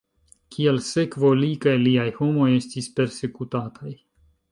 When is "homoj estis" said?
2.21-2.87